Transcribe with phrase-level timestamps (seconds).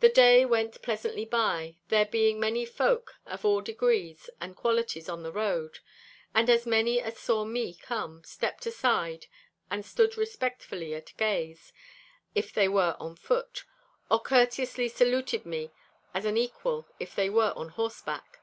[0.00, 5.22] The way went pleasantly by, there being many folk of all degrees and qualities on
[5.22, 5.78] the road.
[6.34, 9.28] And as many as saw me come, stepped aside
[9.70, 11.72] and stood respectfully at gaze,
[12.34, 13.64] if they were on foot;
[14.10, 15.70] or courteously saluted me
[16.12, 18.40] as an equal if they were on horseback.